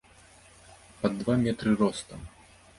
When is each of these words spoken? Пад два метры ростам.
Пад 1.01 1.13
два 1.19 1.37
метры 1.45 1.77
ростам. 1.85 2.29